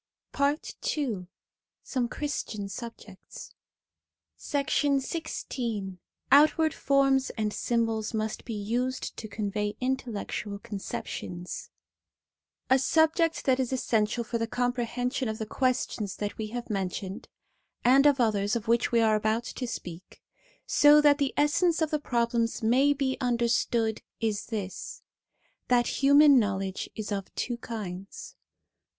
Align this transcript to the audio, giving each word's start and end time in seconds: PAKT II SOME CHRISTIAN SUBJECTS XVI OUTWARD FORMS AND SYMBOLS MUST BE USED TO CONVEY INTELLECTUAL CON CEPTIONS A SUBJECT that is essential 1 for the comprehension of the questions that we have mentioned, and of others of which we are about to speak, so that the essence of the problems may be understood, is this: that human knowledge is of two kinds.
PAKT 0.33 0.97
II 0.97 1.27
SOME 1.83 2.07
CHRISTIAN 2.09 2.69
SUBJECTS 2.69 3.51
XVI 4.39 5.99
OUTWARD 6.31 6.73
FORMS 6.73 7.29
AND 7.37 7.53
SYMBOLS 7.53 8.11
MUST 8.15 8.43
BE 8.43 8.55
USED 8.55 9.15
TO 9.15 9.27
CONVEY 9.27 9.77
INTELLECTUAL 9.79 10.57
CON 10.57 10.79
CEPTIONS 10.79 11.69
A 12.71 12.79
SUBJECT 12.79 13.45
that 13.45 13.59
is 13.59 13.71
essential 13.71 14.23
1 14.23 14.27
for 14.29 14.37
the 14.39 14.47
comprehension 14.47 15.29
of 15.29 15.37
the 15.37 15.45
questions 15.45 16.15
that 16.15 16.35
we 16.35 16.47
have 16.47 16.71
mentioned, 16.71 17.27
and 17.83 18.07
of 18.07 18.19
others 18.19 18.55
of 18.55 18.67
which 18.67 18.91
we 18.91 19.01
are 19.01 19.13
about 19.13 19.43
to 19.43 19.67
speak, 19.67 20.19
so 20.65 20.99
that 20.99 21.19
the 21.19 21.31
essence 21.37 21.79
of 21.79 21.91
the 21.91 21.99
problems 21.99 22.63
may 22.63 22.91
be 22.91 23.17
understood, 23.21 24.01
is 24.19 24.47
this: 24.47 25.03
that 25.67 26.01
human 26.01 26.39
knowledge 26.39 26.89
is 26.95 27.11
of 27.11 27.31
two 27.35 27.57
kinds. 27.57 28.35